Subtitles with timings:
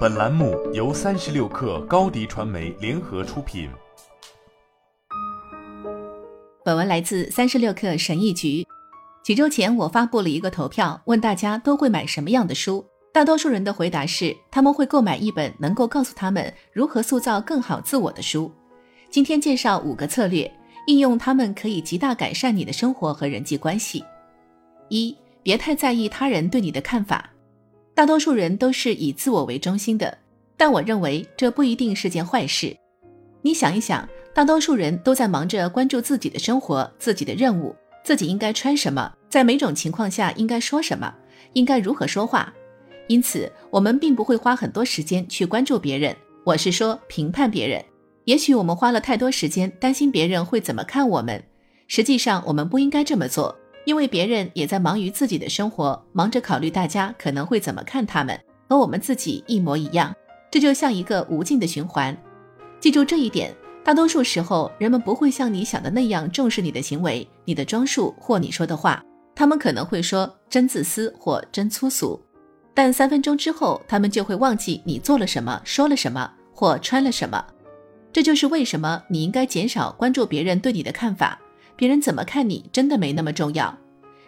[0.00, 3.70] 本栏目由三十六氪高低传媒联合出品。
[6.64, 8.66] 本文来自三十六氪神译局。
[9.22, 12.84] 几周前，我发布了一个投票，问大家都会买什么样的书。
[13.12, 18.52] 大多数人的回答是，他们会购买一本能够告诉他们如何塑造更好自我的书。
[19.10, 20.50] 今天介绍五个策略，
[20.88, 24.04] 应用它们可以极大改善你的生活和人际关系。
[24.88, 27.29] 一，别太在意他人对你的看法。
[28.00, 30.16] 大多数人都是以自我为中心的，
[30.56, 32.74] 但我认为这不一定是件坏事。
[33.42, 41.14] 你想一想，大多数人都在忙着关注自己的生活、自己的任务、自己应该穿什么，在每种情况下应该说什么，
[41.52, 42.50] 应该如何说话。
[43.06, 47.84] 因此，我们并不会花很多时间去关注别人，我是说评判别人。
[48.24, 51.44] 也许我们花了太多时间担心别人会怎么看我们，
[51.86, 53.54] 实际上我们不应该这么做。
[53.84, 58.38] 因为别人也在忙于自己的生活，忙着考虑大家可能会怎么看他们，
[58.68, 60.14] 和我们自己一模一样。
[60.50, 62.16] 这就像一个无尽的循环。
[62.80, 63.54] 记住这一点，
[63.84, 69.02] 大多数时候，人们不会像你想的那样重视你的行为、你的装束或你说的话。
[69.34, 72.20] 他们可能会说“真自私”或“真粗俗”，
[72.74, 77.42] 但三分钟之后，他们就会忘记你做了什么、说了什么或穿了什么。
[78.12, 81.40] 这就是为什么你应该减少关注别人对你的看法。
[81.80, 83.74] 别人怎么看你真的没那么重要，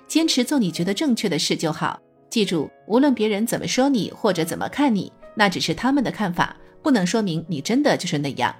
[0.09, 2.01] 坚持做你觉得正确的事就好。
[2.31, 8.57] 记住，无论别人怎么说你或者怎么看你，那只是他们的看法，不能说明你真的就是那样。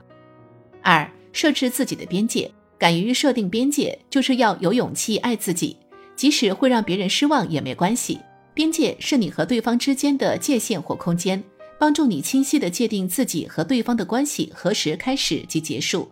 [0.83, 5.75] 二，设置自己的边界，敢于设定边界，就是要有勇气爱自己，
[6.15, 8.21] 即使会让别人失望也没关系。
[8.53, 11.43] 边界是你和对方之间的界限或空间，
[11.79, 16.11] 帮助你清晰地界定自己和对方的关系何时开始及结束。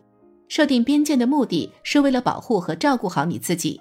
[0.50, 3.80] 设定边界的目的是为了保护和照顾好你自己。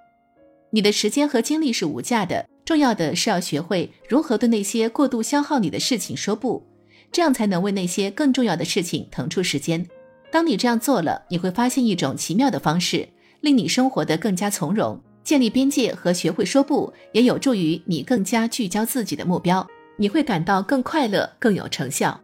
[0.69, 6.63] 你的时间和精力是无价的，重要的是要学会如何对那些过度消耗你的事情说不，
[7.11, 9.83] 这样才能为那些更重要的事情腾出时间。
[10.29, 13.09] 当你这样做了，你会发现一种奇妙的方式，
[13.41, 15.01] 令你生活得更加从容。
[15.23, 19.67] 建立边界和学会说不，也有助于你更加聚焦自己的目标。
[19.97, 22.21] 你会感到更快乐、更有成效。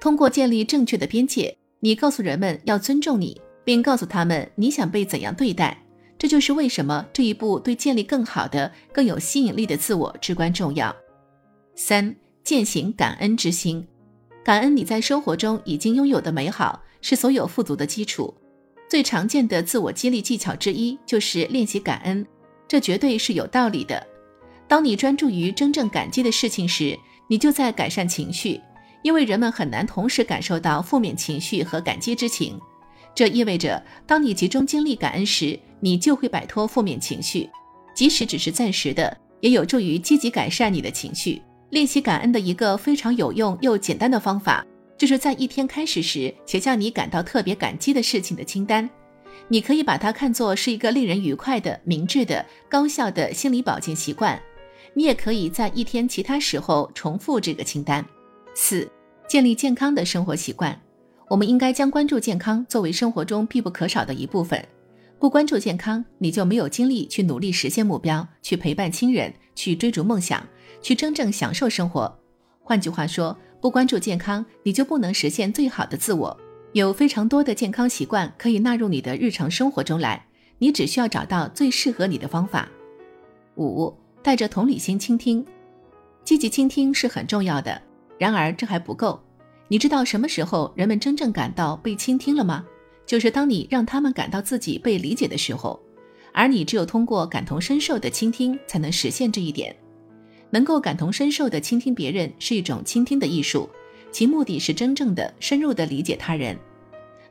[0.00, 3.40] 通过建立正确的边界，你告诉人们要尊重你。
[3.64, 5.82] 并告诉他们你想被怎样对待，
[6.18, 10.94] 这就是为什么这一步对建立更好的、更有吸引力的自我至关重要。
[11.74, 12.14] 三、
[12.44, 13.86] 践行感恩之心，
[14.44, 18.32] 感恩你在生活中已经拥有的美好，是所有富足的基础。
[18.88, 22.24] 最常见的自我激励技巧之一就是练习感恩，
[22.68, 24.06] 这绝对是有道理的。
[24.68, 26.96] 当你专注于真正感激的事情时，
[27.28, 28.60] 你就在改善情绪，
[29.02, 32.60] 因为人们很难同时感受到负面情绪和感激之情。
[33.14, 37.48] 这意味着，当你集中精力感恩时，你就会摆脱负面情绪，
[37.94, 41.40] 即使只是暂时的，也有助于积极改善你的情绪。
[41.70, 44.64] 练习感恩的一个非常有用又简单的方法，
[44.98, 48.88] 就是在一天开始时写下你感到特别感激的事情的清单。
[49.48, 54.40] 你可以把它看作是一个令人愉快的、明智的、高效的心理保健习惯。
[54.94, 58.04] 你也可以在一天其他时候重复这个清单。
[58.54, 58.88] 四、
[59.28, 60.80] 建立健康的生活习惯。
[61.28, 64.62] 我们应该将关注健康作为生活中必不可少的一部分。
[65.18, 70.46] 不关注健康，你就没有精力去努力实现目标，去陪伴亲人，去追逐梦想，
[70.82, 72.18] 去真正享受生活。
[72.62, 76.36] 换句话说，不关注健康，你就不能实现最好的自我。
[76.72, 80.26] 有非常多的健康习惯可以纳入你的日常生活中来，
[80.58, 82.68] 你只需要找到最适合你的方法。
[83.56, 85.46] 五，带着同理心倾听，
[86.22, 87.80] 积极倾听是很重要的。
[88.18, 89.23] 然而，这还不够。
[89.68, 92.64] 你知道什么时候人们真正感到被倾听了吗？
[93.06, 95.80] 就是当你让他们感到自己被理解的时候，
[96.32, 99.74] 而你只有通过感同身受的倾听才能实现这一点。
[100.50, 103.68] 能够感同身受的倾听别人是一种倾听的艺术，
[104.12, 106.56] 其目的是真正的、深入的理解他人。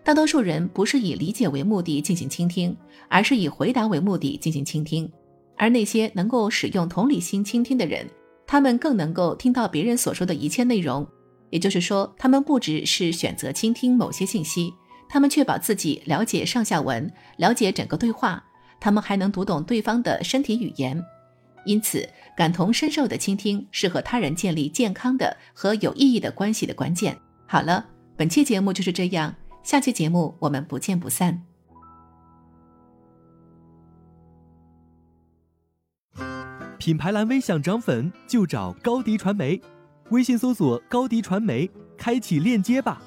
[0.03, 2.75] 大多数人不是以理解为目的进行倾听，
[3.07, 5.09] 而是以回答为目的进行倾听。
[5.55, 8.05] 而那些能够使用同理心倾听的人，
[8.45, 11.07] 他们更能够听到别人所说的一切内容。
[11.53, 14.73] 也就是说，他们不只是选择倾听某些信息，
[15.07, 18.43] 他们确保自己了解上下文，了解整个对话，
[18.79, 20.99] 他们还能读懂对方的身体语言。
[21.63, 27.15] 因此，感同身受的倾听是和他人建立健康的和有意义的关系的关键。
[27.45, 27.85] 好了，
[28.17, 31.43] 本期节目就是这样，下期节目我们不见不散。
[36.79, 39.61] 品牌蓝 V 想涨粉就找高迪传媒。
[40.13, 41.67] 微信搜索高迪传媒，
[41.97, 43.01] 开启链接吧。